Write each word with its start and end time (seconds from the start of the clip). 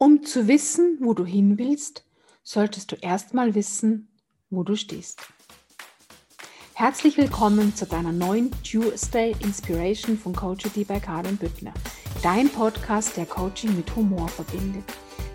Um 0.00 0.22
zu 0.22 0.46
wissen, 0.46 0.98
wo 1.00 1.12
du 1.12 1.26
hin 1.26 1.58
willst, 1.58 2.04
solltest 2.44 2.92
du 2.92 2.96
erstmal 3.00 3.56
wissen, 3.56 4.06
wo 4.48 4.62
du 4.62 4.76
stehst. 4.76 5.18
Herzlich 6.74 7.16
willkommen 7.16 7.74
zu 7.74 7.84
deiner 7.84 8.12
neuen 8.12 8.52
Tuesday 8.62 9.34
Inspiration 9.40 10.16
von 10.16 10.36
Coachity 10.36 10.84
bei 10.84 11.00
Karin 11.00 11.36
Büttner. 11.36 11.74
Dein 12.22 12.48
Podcast, 12.48 13.16
der 13.16 13.26
Coaching 13.26 13.76
mit 13.76 13.96
Humor 13.96 14.28
verbindet. 14.28 14.84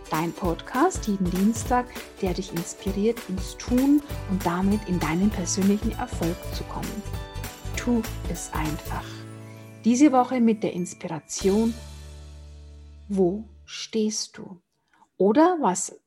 Dein 0.09 0.31
Podcast 0.31 1.07
jeden 1.07 1.29
Dienstag, 1.29 1.85
der 2.21 2.33
dich 2.33 2.53
inspiriert, 2.53 3.19
ins 3.27 3.57
Tun 3.57 4.01
und 4.31 4.45
damit 4.45 4.87
in 4.87 4.97
deinen 4.97 5.29
persönlichen 5.29 5.91
Erfolg 5.91 6.37
zu 6.53 6.63
kommen. 6.63 7.03
Tu 7.75 8.01
es 8.31 8.49
einfach. 8.53 9.03
Diese 9.83 10.13
Woche 10.13 10.39
mit 10.39 10.63
der 10.63 10.71
Inspiration, 10.71 11.73
wo 13.09 13.43
stehst 13.65 14.37
du? 14.37 14.61
Oder 15.17 15.57
was 15.61 15.99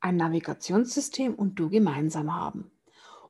ein 0.00 0.16
Navigationssystem 0.16 1.34
und 1.34 1.58
du 1.58 1.70
gemeinsam 1.70 2.34
haben. 2.34 2.70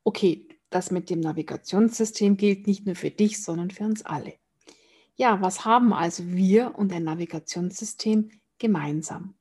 Okay, 0.03 0.49
das 0.71 0.91
mit 0.91 1.09
dem 1.09 1.21
Navigationssystem 1.21 2.37
gilt 2.37 2.67
nicht 2.67 2.85
nur 2.85 2.97
für 2.97 3.11
dich, 3.11 3.43
sondern 3.43 3.71
für 3.71 3.85
uns 3.85 4.05
alle. 4.05 4.35
Ja, 5.15 5.41
was 5.41 5.65
haben 5.65 5.93
also 5.93 6.27
wir 6.27 6.75
und 6.77 6.93
ein 6.93 7.05
Navigationssystem 7.05 8.31
gemeinsam? 8.59 9.35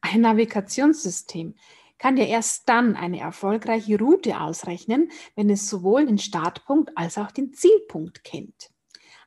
Ein 0.00 0.22
Navigationssystem 0.22 1.54
kann 1.98 2.16
dir 2.16 2.26
erst 2.26 2.66
dann 2.66 2.96
eine 2.96 3.20
erfolgreiche 3.20 3.98
Route 3.98 4.40
ausrechnen, 4.40 5.10
wenn 5.36 5.50
es 5.50 5.68
sowohl 5.68 6.06
den 6.06 6.16
Startpunkt 6.16 6.96
als 6.96 7.18
auch 7.18 7.30
den 7.30 7.52
Zielpunkt 7.52 8.24
kennt. 8.24 8.70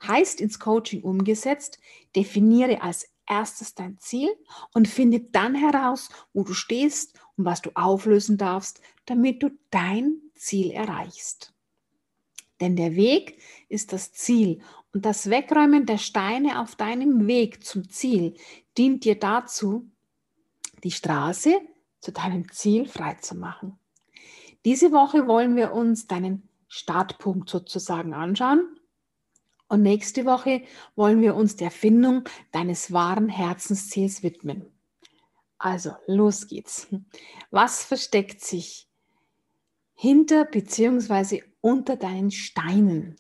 Heißt 0.08 0.42
ins 0.42 0.60
Coaching 0.60 1.04
umgesetzt, 1.04 1.80
definiere 2.16 2.82
als 2.82 3.13
erstes 3.28 3.76
dein 3.76 3.98
Ziel 4.00 4.30
und 4.74 4.88
finde 4.88 5.20
dann 5.20 5.56
heraus, 5.56 6.10
wo 6.34 6.44
du 6.44 6.54
stehst 6.54 7.20
und 7.36 7.46
was 7.46 7.62
du 7.62 7.72
auflösen 7.76 8.38
darfst, 8.38 8.82
damit 9.06 9.44
du 9.44 9.50
dein 9.70 10.18
Ziel 10.36 10.72
erreichst. 10.72 11.54
Denn 12.62 12.76
der 12.76 12.96
Weg 12.96 13.42
ist 13.70 13.94
das 13.94 14.14
Ziel 14.14 14.62
und 14.94 15.06
das 15.06 15.30
Wegräumen 15.30 15.86
der 15.86 15.98
Steine 15.98 16.62
auf 16.62 16.76
deinem 16.76 17.28
Weg 17.28 17.64
zum 17.66 17.90
Ziel 17.90 18.36
dient 18.78 19.06
dir 19.06 19.20
dazu, 19.20 19.90
die 20.84 20.92
Straße 20.92 21.60
zu 22.00 22.12
deinem 22.12 22.52
Ziel 22.52 22.88
freizumachen. 22.88 23.80
Diese 24.66 24.92
Woche 24.92 25.28
wollen 25.28 25.56
wir 25.56 25.74
uns 25.74 26.08
deinen 26.08 26.48
Startpunkt 26.68 27.50
sozusagen 27.50 28.14
anschauen 28.14 28.80
und 29.68 29.82
nächste 29.82 30.26
Woche 30.26 30.64
wollen 30.96 31.22
wir 31.22 31.36
uns 31.36 31.56
der 31.56 31.72
Findung 31.72 32.24
deines 32.52 32.92
wahren 32.94 33.30
Herzensziels 33.30 34.24
widmen. 34.24 34.66
Also, 35.58 35.92
los 36.08 36.48
geht's. 36.48 36.88
Was 37.50 37.84
versteckt 37.84 38.42
sich 38.42 38.90
hinter 39.94 40.46
bzw. 40.46 41.44
unter 41.62 41.96
deinen 41.96 42.32
Steinen? 42.32 43.16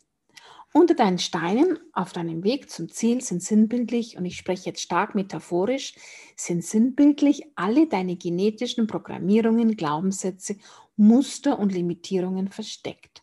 Unter 0.75 0.95
deinen 0.95 1.19
Steinen 1.19 1.77
auf 1.93 2.13
deinem 2.13 2.43
Weg 2.43 2.69
zum 2.69 2.89
Ziel 2.89 3.21
sind 3.21 3.43
sinnbildlich, 3.43 4.17
und 4.17 4.25
ich 4.25 4.37
spreche 4.37 4.71
jetzt 4.71 4.81
stark 4.81 5.13
metaphorisch, 5.13 5.93
sind 6.35 6.65
sinnbildlich 6.65 7.43
alle 7.55 7.87
deine 7.87 8.15
genetischen 8.15 8.87
Programmierungen, 8.87 9.77
Glaubenssätze, 9.77 10.57
Muster 10.97 11.59
und 11.59 11.71
Limitierungen 11.71 12.49
versteckt. 12.49 13.22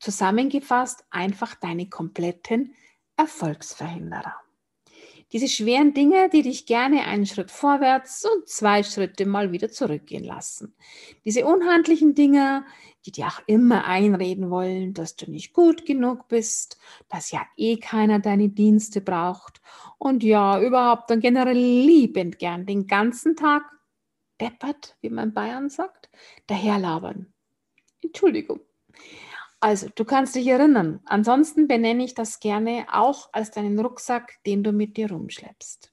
Zusammengefasst 0.00 1.04
einfach 1.10 1.54
deine 1.54 1.88
kompletten 1.88 2.74
Erfolgsverhinderer. 3.16 4.34
Diese 5.32 5.46
schweren 5.46 5.94
Dinge, 5.94 6.28
die 6.28 6.42
dich 6.42 6.66
gerne 6.66 7.04
einen 7.04 7.24
Schritt 7.24 7.52
vorwärts 7.52 8.24
und 8.24 8.48
zwei 8.48 8.82
Schritte 8.82 9.26
mal 9.26 9.52
wieder 9.52 9.70
zurückgehen 9.70 10.24
lassen. 10.24 10.74
Diese 11.24 11.46
unhandlichen 11.46 12.16
Dinge, 12.16 12.64
die 13.06 13.12
dir 13.12 13.28
auch 13.28 13.40
immer 13.46 13.84
einreden 13.84 14.50
wollen, 14.50 14.92
dass 14.92 15.14
du 15.14 15.30
nicht 15.30 15.52
gut 15.52 15.86
genug 15.86 16.26
bist, 16.26 16.78
dass 17.08 17.30
ja 17.30 17.42
eh 17.56 17.76
keiner 17.76 18.18
deine 18.18 18.48
Dienste 18.48 19.00
braucht 19.00 19.60
und 19.98 20.24
ja, 20.24 20.60
überhaupt 20.60 21.10
dann 21.10 21.20
generell 21.20 21.56
liebend 21.56 22.40
gern 22.40 22.66
den 22.66 22.88
ganzen 22.88 23.36
Tag 23.36 23.62
deppert, 24.40 24.96
wie 25.00 25.10
man 25.10 25.28
in 25.28 25.34
Bayern 25.34 25.68
sagt, 25.68 26.10
daherlabern. 26.48 27.32
Entschuldigung. 28.02 28.60
Also, 29.60 29.88
du 29.94 30.04
kannst 30.06 30.34
dich 30.34 30.46
erinnern. 30.46 31.00
Ansonsten 31.04 31.68
benenne 31.68 32.02
ich 32.02 32.14
das 32.14 32.40
gerne 32.40 32.86
auch 32.90 33.28
als 33.32 33.50
deinen 33.50 33.78
Rucksack, 33.78 34.42
den 34.46 34.64
du 34.64 34.72
mit 34.72 34.96
dir 34.96 35.10
rumschleppst. 35.12 35.92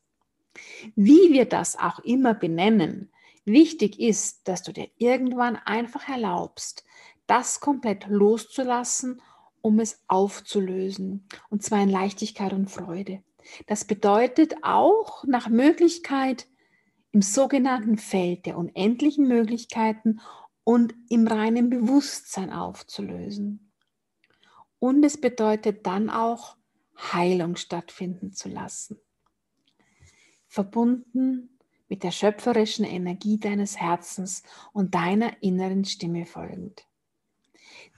Wie 0.95 1.33
wir 1.33 1.45
das 1.45 1.77
auch 1.77 1.99
immer 1.99 2.33
benennen, 2.33 3.11
wichtig 3.43 3.99
ist, 3.99 4.47
dass 4.47 4.63
du 4.63 4.71
dir 4.71 4.89
irgendwann 4.97 5.57
einfach 5.57 6.07
erlaubst, 6.07 6.85
das 7.27 7.59
komplett 7.59 8.07
loszulassen, 8.07 9.21
um 9.61 9.79
es 9.79 10.01
aufzulösen. 10.07 11.27
Und 11.49 11.61
zwar 11.61 11.83
in 11.83 11.89
Leichtigkeit 11.89 12.53
und 12.53 12.71
Freude. 12.71 13.21
Das 13.65 13.85
bedeutet 13.85 14.55
auch 14.63 15.23
nach 15.25 15.49
Möglichkeit 15.49 16.47
im 17.11 17.21
sogenannten 17.21 17.97
Feld 17.97 18.45
der 18.45 18.57
unendlichen 18.57 19.27
Möglichkeiten 19.27 20.19
und 20.67 20.93
im 21.07 21.27
reinen 21.27 21.69
Bewusstsein 21.69 22.51
aufzulösen. 22.51 23.71
Und 24.79 25.01
es 25.05 25.15
bedeutet 25.15 25.87
dann 25.87 26.09
auch, 26.09 26.57
Heilung 26.97 27.55
stattfinden 27.55 28.33
zu 28.33 28.49
lassen. 28.49 28.99
Verbunden 30.45 31.57
mit 31.87 32.03
der 32.03 32.11
schöpferischen 32.11 32.83
Energie 32.83 33.39
deines 33.39 33.77
Herzens 33.79 34.43
und 34.73 34.93
deiner 34.93 35.41
inneren 35.41 35.85
Stimme 35.85 36.25
folgend. 36.25 36.85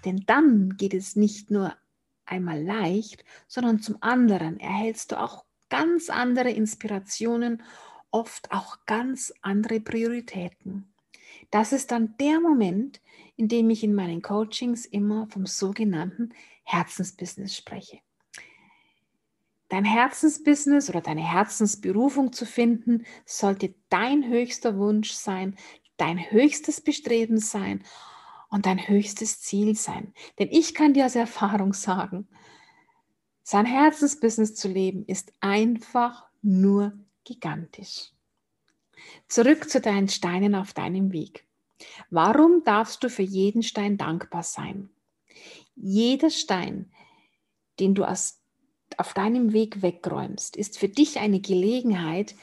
Denn 0.06 0.24
dann 0.28 0.78
geht 0.78 0.94
es 0.94 1.16
nicht 1.16 1.50
nur 1.50 1.76
einmal 2.24 2.64
leicht, 2.64 3.26
sondern 3.48 3.82
zum 3.82 3.98
anderen 4.02 4.60
erhältst 4.60 5.12
du 5.12 5.20
auch 5.20 5.44
ganz 5.70 6.12
andere 6.12 6.52
Inspirationen, 6.52 7.64
oft 8.12 8.52
auch 8.52 8.86
ganz 8.86 9.34
andere 9.42 9.80
Prioritäten. 9.80 10.94
Das 11.52 11.72
ist 11.72 11.92
dann 11.92 12.16
der 12.20 12.40
Moment, 12.40 13.02
in 13.36 13.48
dem 13.48 13.70
ich 13.70 13.84
in 13.84 13.96
meinen 13.96 14.22
Coachings 14.22 14.86
immer 14.86 15.28
vom 15.28 15.46
sogenannten 15.46 16.34
Herzensbusiness 16.64 17.56
spreche. 17.56 18.00
Dein 19.70 19.86
Herzensbusiness 19.86 20.90
oder 20.90 21.02
deine 21.02 21.22
Herzensberufung 21.22 22.34
zu 22.34 22.46
finden, 22.46 23.06
sollte 23.26 23.76
dein 23.90 24.28
höchster 24.28 24.78
Wunsch 24.78 25.12
sein, 25.12 25.56
dein 25.98 26.32
höchstes 26.32 26.82
Bestreben 26.82 27.38
sein 27.38 27.84
und 28.50 28.66
dein 28.66 28.88
höchstes 28.88 29.42
Ziel 29.42 29.76
sein. 29.76 30.14
Denn 30.40 30.50
ich 30.52 30.74
kann 30.74 30.94
dir 30.94 31.06
aus 31.06 31.16
Erfahrung 31.16 31.74
sagen, 31.74 32.28
sein 33.44 33.66
Herzensbusiness 33.66 34.56
zu 34.56 34.68
leben 34.68 35.06
ist 35.06 35.34
einfach 35.40 36.28
nur 36.42 36.98
gigantisch. 37.24 38.12
Zurück 39.28 39.70
zu 39.70 39.82
deinen 39.82 40.08
Steinen 40.08 40.56
auf 40.56 40.74
deinem 40.74 41.12
Weg. 41.12 41.46
Warum 42.10 42.64
darfst 42.64 43.04
du 43.04 43.10
für 43.10 43.24
jeden 43.24 43.64
Stein 43.64 43.98
dankbar 43.98 44.44
sein? 44.44 44.90
Jeder 45.76 46.30
Stein, 46.30 46.92
den 47.80 47.96
du 47.96 48.04
aus, 48.04 48.42
auf 48.98 49.14
deinem 49.14 49.54
Weg 49.54 49.82
wegräumst, 49.82 50.58
ist 50.58 50.78
für 50.78 50.90
dich 50.90 51.20
eine 51.20 51.40
Gelegenheit, 51.40 52.36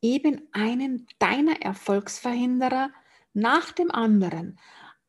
eben 0.00 0.42
einen 0.52 1.06
deiner 1.18 1.62
Erfolgsverhinderer 1.62 2.90
nach 3.32 3.72
dem 3.72 3.90
anderen 3.90 4.58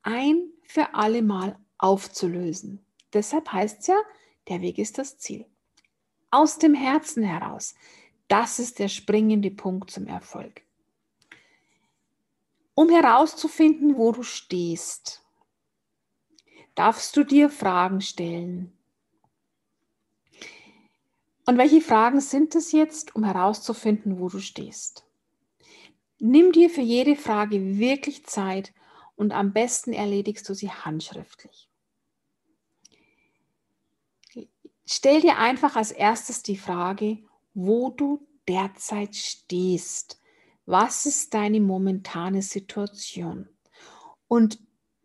ein 0.02 0.50
für 0.64 0.96
alle 0.96 1.22
Mal 1.22 1.60
aufzulösen. 1.78 2.86
Deshalb 3.14 3.52
heißt 3.52 3.82
es 3.82 3.88
ja, 3.88 4.02
der 4.48 4.62
Weg 4.62 4.78
ist 4.78 4.98
das 4.98 5.18
Ziel. 5.18 5.46
Aus 6.32 6.58
dem 6.58 6.74
Herzen 6.74 7.24
heraus. 7.24 7.76
Das 8.28 8.58
ist 8.58 8.80
der 8.80 8.88
springende 8.88 9.52
Punkt 9.52 9.92
zum 9.92 10.08
Erfolg 10.08 10.65
um 12.76 12.90
herauszufinden, 12.90 13.98
wo 13.98 14.12
du 14.12 14.22
stehst, 14.22 15.24
darfst 16.76 17.16
du 17.16 17.24
dir 17.24 17.50
Fragen 17.50 18.02
stellen. 18.02 18.78
Und 21.48 21.58
welche 21.58 21.82
Fragen 21.82 22.20
sind 22.20 22.54
es 22.56 22.72
jetzt, 22.72 23.16
um 23.16 23.24
herauszufinden, 23.24 24.20
wo 24.20 24.30
du 24.30 24.40
stehst? 24.40 25.06
Nimm 26.20 26.52
dir 26.52 26.70
für 26.70 26.82
jede 26.82 27.16
Frage 27.16 27.78
wirklich 27.78 28.26
Zeit 28.26 28.74
und 29.16 29.32
am 29.32 29.54
besten 29.54 29.94
erledigst 29.94 30.48
du 30.50 30.54
sie 30.54 30.70
handschriftlich. 30.70 31.70
Stell 34.86 35.22
dir 35.22 35.38
einfach 35.38 35.76
als 35.76 35.92
erstes 35.92 36.44
die 36.44 36.58
Frage, 36.58 37.20
wo 37.54 37.90
du 37.90 38.28
derzeit 38.48 39.16
stehst 39.16 40.20
was 40.66 41.06
ist 41.06 41.34
deine 41.34 41.60
momentane 41.60 42.42
Situation? 42.42 43.50
Und 44.28 44.60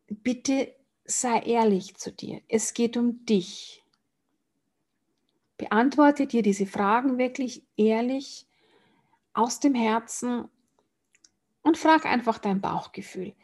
bitte 0.09 0.75
sei 1.05 1.41
ehrlich 1.41 1.97
zu 1.97 2.13
dir. 2.13 2.41
Es 2.49 2.75
geht 2.75 2.97
um 2.97 3.25
dich. 3.27 3.83
Beantworte 5.57 6.27
dir 6.27 6.43
diese 6.43 6.67
Fragen 6.67 7.19
wirklich 7.19 7.67
ehrlich 7.77 8.47
aus 9.35 9.61
dem 9.61 9.75
Herzen 9.75 10.49
und 11.63 11.77
frag 11.77 12.07
einfach 12.07 12.39
dein 12.39 12.61
Bauchgefühl. 12.61 13.35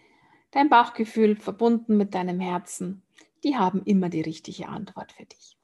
Dein 0.50 0.70
Bauchgefühl 0.70 1.36
verbunden 1.36 1.96
mit 1.98 2.14
deinem 2.14 2.40
Herzen, 2.40 3.02
die 3.44 3.56
haben 3.56 3.82
immer 3.84 4.08
die 4.08 4.22
richtige 4.22 4.68
Antwort 4.68 5.12
für 5.12 5.26
dich. 5.26 5.58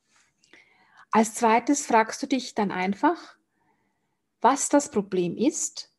Als 1.10 1.34
zweites 1.34 1.86
fragst 1.86 2.22
du 2.22 2.26
dich 2.26 2.54
dann 2.54 2.70
einfach, 2.70 3.36
was 4.40 4.68
das 4.68 4.90
Problem 4.90 5.36
ist. 5.36 5.91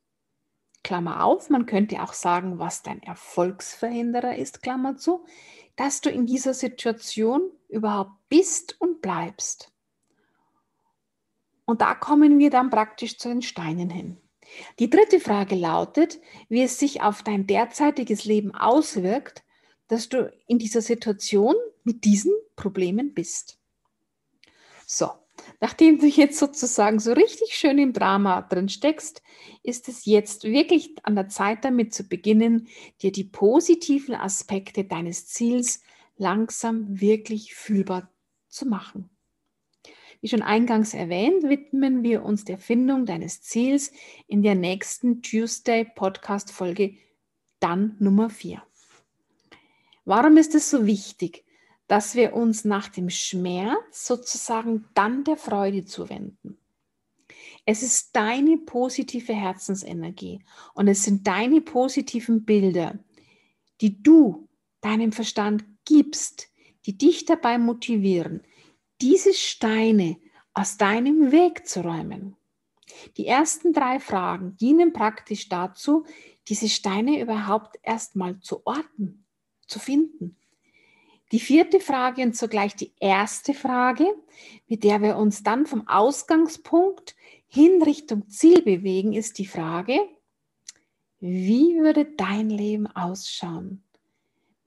Klammer 0.83 1.23
auf, 1.23 1.49
man 1.49 1.65
könnte 1.65 2.01
auch 2.01 2.13
sagen, 2.13 2.59
was 2.59 2.83
dein 2.83 3.01
Erfolgsverhinderer 3.01 4.35
ist, 4.35 4.61
Klammer 4.61 4.97
zu, 4.97 5.25
dass 5.75 6.01
du 6.01 6.09
in 6.09 6.25
dieser 6.25 6.53
Situation 6.53 7.41
überhaupt 7.69 8.11
bist 8.29 8.79
und 8.79 9.01
bleibst. 9.01 9.71
Und 11.65 11.81
da 11.81 11.95
kommen 11.95 12.37
wir 12.39 12.49
dann 12.49 12.69
praktisch 12.69 13.17
zu 13.17 13.29
den 13.29 13.41
Steinen 13.41 13.89
hin. 13.89 14.17
Die 14.79 14.89
dritte 14.89 15.19
Frage 15.19 15.55
lautet, 15.55 16.19
wie 16.49 16.61
es 16.61 16.77
sich 16.77 17.01
auf 17.01 17.23
dein 17.23 17.47
derzeitiges 17.47 18.25
Leben 18.25 18.53
auswirkt, 18.53 19.43
dass 19.87 20.09
du 20.09 20.31
in 20.47 20.59
dieser 20.59 20.81
Situation 20.81 21.55
mit 21.83 22.03
diesen 22.03 22.33
Problemen 22.55 23.13
bist. 23.13 23.57
So, 24.85 25.09
nachdem 25.59 25.99
du 25.99 26.07
jetzt 26.07 26.39
sozusagen 26.39 26.99
so 26.99 27.13
richtig 27.13 27.55
schön 27.55 27.77
im 27.77 27.93
Drama 27.93 28.41
drin 28.41 28.69
steckst, 28.69 29.21
ist 29.63 29.87
es 29.87 30.05
jetzt 30.05 30.43
wirklich 30.43 30.95
an 31.03 31.15
der 31.15 31.29
Zeit 31.29 31.65
damit 31.65 31.93
zu 31.93 32.03
beginnen, 32.07 32.67
dir 33.01 33.11
die 33.11 33.23
positiven 33.23 34.15
Aspekte 34.15 34.83
deines 34.83 35.27
Ziels 35.27 35.81
langsam 36.17 36.99
wirklich 37.01 37.55
fühlbar 37.55 38.11
zu 38.49 38.67
machen. 38.67 39.09
Wie 40.21 40.29
schon 40.29 40.41
eingangs 40.41 40.93
erwähnt, 40.93 41.43
widmen 41.43 42.01
wir 42.01 42.23
uns 42.23 42.45
der 42.45 42.57
Findung 42.57 43.05
deines 43.05 43.41
Ziels 43.41 43.91
in 44.27 44.41
der 44.41 44.55
nächsten 44.55 45.21
Tuesday 45.21 45.83
Podcast 45.83 46.51
Folge 46.51 46.95
dann 47.59 47.97
Nummer 47.99 48.29
4. 48.29 48.63
Warum 50.05 50.37
ist 50.37 50.55
es 50.55 50.69
so 50.69 50.85
wichtig, 50.85 51.42
dass 51.87 52.15
wir 52.15 52.33
uns 52.33 52.65
nach 52.65 52.87
dem 52.87 53.09
Schmerz 53.09 54.07
sozusagen 54.07 54.85
dann 54.93 55.23
der 55.23 55.37
Freude 55.37 55.85
zuwenden? 55.85 56.57
Es 57.65 57.81
ist 57.81 58.15
deine 58.15 58.57
positive 58.57 59.33
Herzensenergie 59.33 60.43
und 60.73 60.87
es 60.87 61.03
sind 61.03 61.27
deine 61.27 61.61
positiven 61.61 62.43
Bilder, 62.43 62.99
die 63.79 64.01
du 64.03 64.49
deinem 64.81 65.11
Verstand 65.11 65.63
gibst, 65.85 66.49
die 66.85 66.97
dich 66.97 67.25
dabei 67.25 67.57
motivieren, 67.57 68.41
diese 69.01 69.33
Steine 69.33 70.17
aus 70.53 70.77
deinem 70.77 71.31
Weg 71.31 71.67
zu 71.67 71.81
räumen. 71.81 72.35
Die 73.17 73.27
ersten 73.27 73.73
drei 73.73 73.99
Fragen 73.99 74.55
dienen 74.57 74.93
praktisch 74.93 75.49
dazu, 75.49 76.05
diese 76.47 76.69
Steine 76.69 77.21
überhaupt 77.21 77.77
erstmal 77.81 78.39
zu 78.41 78.65
orten, 78.65 79.25
zu 79.67 79.79
finden. 79.79 80.35
Die 81.33 81.39
vierte 81.39 81.79
Frage 81.79 82.21
und 82.21 82.35
zugleich 82.35 82.75
die 82.75 82.91
erste 82.99 83.55
Frage, 83.55 84.05
mit 84.67 84.83
der 84.83 85.01
wir 85.01 85.17
uns 85.17 85.41
dann 85.41 85.65
vom 85.65 85.87
Ausgangspunkt 85.87 87.15
hin 87.47 87.81
Richtung 87.81 88.29
Ziel 88.29 88.61
bewegen, 88.61 89.13
ist 89.13 89.39
die 89.39 89.47
Frage, 89.47 89.97
wie 91.19 91.79
würde 91.79 92.05
dein 92.05 92.51
Leben 92.51 92.85
ausschauen, 92.85 93.83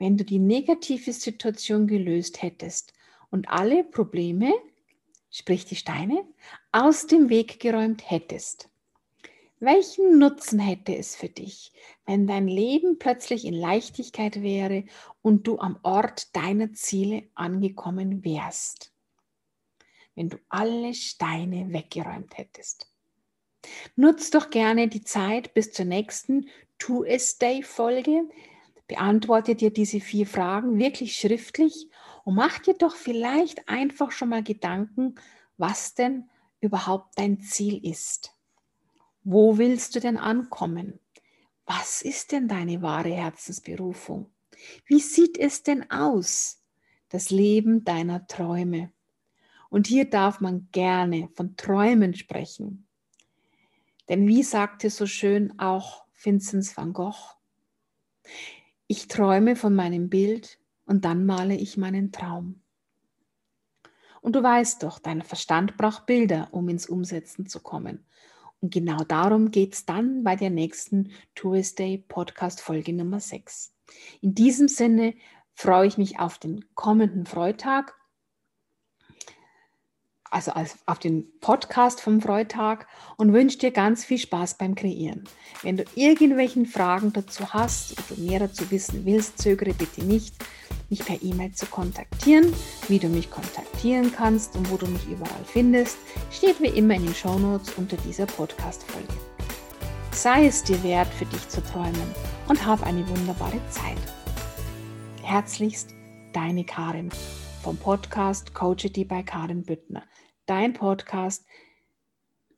wenn 0.00 0.16
du 0.16 0.24
die 0.24 0.40
negative 0.40 1.12
Situation 1.12 1.86
gelöst 1.86 2.42
hättest 2.42 2.94
und 3.30 3.48
alle 3.48 3.84
Probleme, 3.84 4.52
sprich 5.30 5.66
die 5.66 5.76
Steine, 5.76 6.24
aus 6.72 7.06
dem 7.06 7.28
Weg 7.28 7.60
geräumt 7.60 8.10
hättest. 8.10 8.70
Welchen 9.58 10.18
Nutzen 10.18 10.58
hätte 10.58 10.94
es 10.94 11.16
für 11.16 11.30
dich, 11.30 11.72
wenn 12.04 12.26
dein 12.26 12.46
Leben 12.46 12.98
plötzlich 12.98 13.46
in 13.46 13.54
Leichtigkeit 13.54 14.42
wäre 14.42 14.84
und 15.22 15.46
du 15.46 15.58
am 15.58 15.78
Ort 15.82 16.36
deiner 16.36 16.74
Ziele 16.74 17.22
angekommen 17.34 18.22
wärst? 18.22 18.92
Wenn 20.14 20.28
du 20.28 20.36
alle 20.50 20.92
Steine 20.92 21.72
weggeräumt 21.72 22.36
hättest. 22.36 22.92
Nutz 23.96 24.30
doch 24.30 24.50
gerne 24.50 24.88
die 24.88 25.02
Zeit 25.02 25.54
bis 25.54 25.72
zur 25.72 25.86
nächsten 25.86 26.48
Two-A-Stay-Folge. 26.78 28.28
Beantworte 28.86 29.54
dir 29.54 29.72
diese 29.72 30.00
vier 30.00 30.26
Fragen 30.26 30.78
wirklich 30.78 31.16
schriftlich 31.16 31.88
und 32.24 32.34
mach 32.34 32.58
dir 32.58 32.74
doch 32.74 32.94
vielleicht 32.94 33.70
einfach 33.70 34.12
schon 34.12 34.28
mal 34.28 34.42
Gedanken, 34.42 35.14
was 35.56 35.94
denn 35.94 36.28
überhaupt 36.60 37.18
dein 37.18 37.40
Ziel 37.40 37.82
ist. 37.82 38.35
Wo 39.28 39.58
willst 39.58 39.96
du 39.96 39.98
denn 39.98 40.18
ankommen? 40.18 41.00
Was 41.64 42.00
ist 42.00 42.30
denn 42.30 42.46
deine 42.46 42.80
wahre 42.80 43.12
Herzensberufung? 43.12 44.30
Wie 44.84 45.00
sieht 45.00 45.36
es 45.36 45.64
denn 45.64 45.90
aus, 45.90 46.62
das 47.08 47.30
Leben 47.30 47.82
deiner 47.82 48.28
Träume? 48.28 48.92
Und 49.68 49.88
hier 49.88 50.08
darf 50.08 50.40
man 50.40 50.68
gerne 50.70 51.28
von 51.34 51.56
Träumen 51.56 52.14
sprechen. 52.14 52.86
Denn 54.08 54.28
wie 54.28 54.44
sagte 54.44 54.90
so 54.90 55.06
schön 55.06 55.58
auch 55.58 56.04
Vincent 56.14 56.76
van 56.76 56.92
Gogh, 56.92 57.34
ich 58.86 59.08
träume 59.08 59.56
von 59.56 59.74
meinem 59.74 60.08
Bild 60.08 60.60
und 60.84 61.04
dann 61.04 61.26
male 61.26 61.56
ich 61.56 61.76
meinen 61.76 62.12
Traum. 62.12 62.62
Und 64.20 64.36
du 64.36 64.42
weißt 64.44 64.84
doch, 64.84 65.00
dein 65.00 65.22
Verstand 65.22 65.76
braucht 65.76 66.06
Bilder, 66.06 66.46
um 66.52 66.68
ins 66.68 66.86
Umsetzen 66.86 67.48
zu 67.48 67.58
kommen. 67.58 68.06
Und 68.60 68.72
genau 68.72 68.98
darum 69.04 69.50
geht 69.50 69.74
es 69.74 69.86
dann 69.86 70.24
bei 70.24 70.36
der 70.36 70.50
nächsten 70.50 71.10
Tuesday 71.34 71.98
Podcast 71.98 72.60
Folge 72.60 72.92
Nummer 72.92 73.20
6. 73.20 73.72
In 74.20 74.34
diesem 74.34 74.68
Sinne 74.68 75.14
freue 75.54 75.86
ich 75.86 75.98
mich 75.98 76.18
auf 76.18 76.38
den 76.38 76.64
kommenden 76.74 77.26
Freitag 77.26 77.94
also 80.30 80.52
auf 80.86 80.98
den 80.98 81.26
Podcast 81.40 82.00
vom 82.00 82.20
Freitag 82.20 82.86
und 83.16 83.32
wünsche 83.32 83.58
dir 83.58 83.70
ganz 83.70 84.04
viel 84.04 84.18
Spaß 84.18 84.58
beim 84.58 84.74
Kreieren. 84.74 85.24
Wenn 85.62 85.76
du 85.76 85.84
irgendwelchen 85.94 86.66
Fragen 86.66 87.12
dazu 87.12 87.52
hast 87.52 87.92
oder 87.92 88.20
mehr 88.20 88.40
dazu 88.40 88.70
wissen 88.70 89.04
willst, 89.04 89.38
zögere 89.38 89.72
bitte 89.74 90.04
nicht, 90.04 90.34
mich 90.90 91.04
per 91.04 91.22
E-Mail 91.22 91.52
zu 91.52 91.66
kontaktieren. 91.66 92.52
Wie 92.88 92.98
du 92.98 93.08
mich 93.08 93.30
kontaktieren 93.30 94.12
kannst 94.12 94.56
und 94.56 94.70
wo 94.70 94.76
du 94.76 94.86
mich 94.86 95.06
überall 95.06 95.44
findest, 95.44 95.98
steht 96.30 96.60
wie 96.60 96.68
immer 96.68 96.94
in 96.94 97.04
den 97.04 97.14
Shownotes 97.14 97.74
unter 97.76 97.96
dieser 97.98 98.26
Podcast-Folge. 98.26 99.14
Sei 100.12 100.46
es 100.46 100.62
dir 100.62 100.82
wert, 100.82 101.08
für 101.14 101.26
dich 101.26 101.48
zu 101.48 101.62
träumen 101.62 102.14
und 102.48 102.64
hab 102.64 102.82
eine 102.86 103.06
wunderbare 103.08 103.60
Zeit. 103.70 103.98
Herzlichst, 105.22 105.94
deine 106.32 106.64
Karin 106.64 107.10
vom 107.66 107.78
Podcast 107.78 108.54
Coachity 108.54 109.04
bei 109.04 109.24
Karin 109.24 109.64
Büttner. 109.64 110.04
Dein 110.46 110.72
Podcast, 110.72 111.44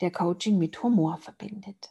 der 0.03 0.11
Coaching 0.11 0.59
mit 0.59 0.83
Humor 0.83 1.17
verbindet. 1.17 1.89